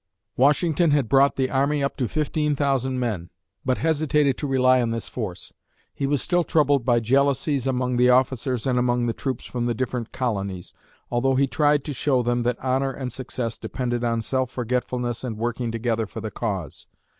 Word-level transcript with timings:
Washington 0.35 0.89
had 0.89 1.07
brought 1.07 1.35
the 1.35 1.51
army 1.51 1.83
up 1.83 1.95
to 1.97 2.07
fifteen 2.07 2.55
thousand 2.55 2.97
men, 2.99 3.29
but 3.63 3.77
hesitated 3.77 4.35
to 4.39 4.47
rely 4.47 4.81
on 4.81 4.89
this 4.89 5.07
force. 5.07 5.53
He 5.93 6.07
was 6.07 6.23
still 6.23 6.43
troubled 6.43 6.83
by 6.83 6.99
jealousies 6.99 7.67
among 7.67 7.97
the 7.97 8.09
officers 8.09 8.65
and 8.65 8.79
among 8.79 9.05
the 9.05 9.13
troops 9.13 9.45
from 9.45 9.67
the 9.67 9.75
different 9.75 10.11
colonies, 10.11 10.73
although 11.11 11.35
he 11.35 11.45
tried 11.45 11.83
to 11.83 11.93
show 11.93 12.23
them 12.23 12.41
that 12.41 12.57
honor 12.63 12.91
and 12.91 13.13
success 13.13 13.59
depended 13.59 14.03
on 14.03 14.23
self 14.23 14.49
forgetfulness 14.49 15.23
and 15.23 15.37
working 15.37 15.71
together 15.71 16.07
for 16.07 16.19
the 16.19 16.31
cause. 16.31 16.87